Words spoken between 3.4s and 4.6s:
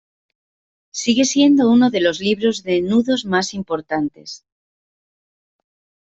importantes.